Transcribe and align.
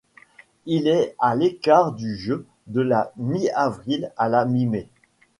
Il 0.65 0.87
est 0.87 1.13
à 1.19 1.35
l'écart 1.35 1.91
du 1.91 2.15
jeu 2.15 2.47
de 2.65 2.81
la 2.81 3.13
mi-avril 3.17 4.11
à 4.17 4.29
la 4.29 4.45
mi-mai. 4.45 4.89